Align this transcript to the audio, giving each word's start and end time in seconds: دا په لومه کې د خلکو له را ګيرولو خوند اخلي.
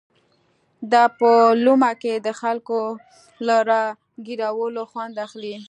دا 0.91 1.03
په 1.19 1.29
لومه 1.65 1.91
کې 2.01 2.13
د 2.25 2.27
خلکو 2.41 2.79
له 3.47 3.57
را 3.69 3.83
ګيرولو 4.25 4.83
خوند 4.91 5.15
اخلي. 5.25 5.55